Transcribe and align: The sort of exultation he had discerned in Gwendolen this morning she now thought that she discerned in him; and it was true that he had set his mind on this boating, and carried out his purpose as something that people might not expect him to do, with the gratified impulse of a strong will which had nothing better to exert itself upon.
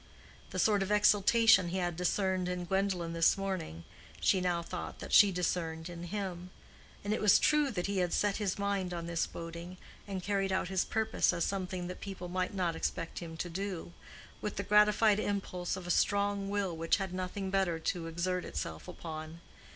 The 0.49 0.57
sort 0.57 0.81
of 0.81 0.89
exultation 0.91 1.67
he 1.69 1.77
had 1.77 1.95
discerned 1.95 2.49
in 2.49 2.65
Gwendolen 2.65 3.13
this 3.13 3.37
morning 3.37 3.83
she 4.19 4.41
now 4.41 4.63
thought 4.63 4.97
that 4.97 5.13
she 5.13 5.31
discerned 5.31 5.89
in 5.89 6.05
him; 6.05 6.49
and 7.03 7.13
it 7.13 7.21
was 7.21 7.37
true 7.37 7.69
that 7.69 7.85
he 7.85 7.99
had 7.99 8.11
set 8.11 8.37
his 8.37 8.57
mind 8.57 8.95
on 8.95 9.05
this 9.05 9.27
boating, 9.27 9.77
and 10.07 10.23
carried 10.23 10.51
out 10.51 10.69
his 10.69 10.83
purpose 10.83 11.31
as 11.33 11.45
something 11.45 11.85
that 11.85 12.01
people 12.01 12.29
might 12.29 12.55
not 12.55 12.75
expect 12.75 13.19
him 13.19 13.37
to 13.37 13.47
do, 13.51 13.93
with 14.41 14.55
the 14.55 14.63
gratified 14.63 15.19
impulse 15.19 15.75
of 15.75 15.85
a 15.85 15.91
strong 15.91 16.49
will 16.49 16.75
which 16.75 16.97
had 16.97 17.13
nothing 17.13 17.51
better 17.51 17.77
to 17.77 18.07
exert 18.07 18.43
itself 18.43 18.87
upon. 18.87 19.39